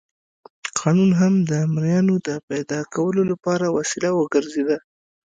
[0.79, 4.77] قانون هم د مریانو د پیدا کولو لپاره وسیله وګرځېده.